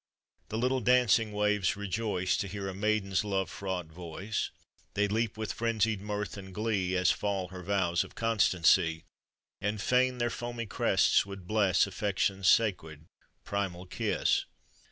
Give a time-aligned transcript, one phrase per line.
[0.49, 4.49] The little dancing waves rejoice To hear a maiden's love fraught voice;
[4.95, 9.03] They leap with frenzied mirth and glee, As fall her vows of constancy.
[9.61, 13.05] And fain their foamy crests would bless, Affection's sacred,
[13.43, 14.45] primal kiss.